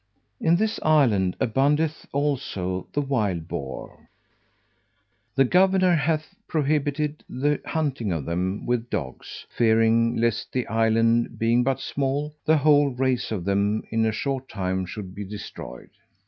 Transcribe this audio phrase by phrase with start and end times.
[0.39, 4.09] In this island aboundeth, also, the wild boar.
[5.35, 11.61] The governor hath prohibited the hunting of them with dogs, fearing lest, the island being
[11.63, 15.91] but small, the whole race of them, in a short time, should be destroyed.